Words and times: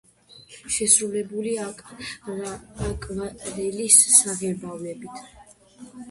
შესრულებული 0.75 1.51
აკვარელის 1.65 3.97
საღებავებით. 4.13 5.05